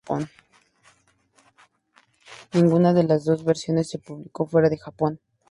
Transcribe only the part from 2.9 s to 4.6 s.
de las dos versiones se publicó